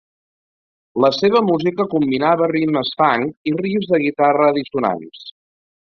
[1.05, 5.27] La seva música combinava ritmes funk i riffs de guitarra dissonants.